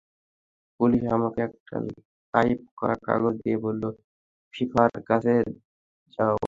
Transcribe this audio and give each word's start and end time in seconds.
Police 0.79 1.03
আমাকে 1.15 1.39
একটা 1.47 1.75
type 2.33 2.59
করা 2.79 2.95
কাগজ 3.07 3.33
দিয়ে 3.43 3.57
বলল, 3.65 3.83
ফিফার 4.53 4.91
কাছে 5.09 5.33
যাও। 6.17 6.37